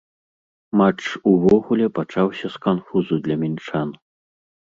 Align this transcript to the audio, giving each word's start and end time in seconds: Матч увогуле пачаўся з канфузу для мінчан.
Матч 0.79 1.01
увогуле 1.31 1.87
пачаўся 1.99 2.47
з 2.55 2.63
канфузу 2.65 3.21
для 3.29 3.35
мінчан. 3.45 3.95